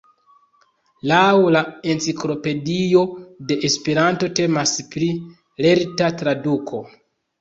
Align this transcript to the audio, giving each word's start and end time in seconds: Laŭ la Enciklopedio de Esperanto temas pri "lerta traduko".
Laŭ 1.09 1.25
la 1.55 1.61
Enciklopedio 1.93 3.03
de 3.51 3.59
Esperanto 3.71 4.31
temas 4.41 4.75
pri 4.95 5.11
"lerta 5.67 6.09
traduko". 6.23 6.83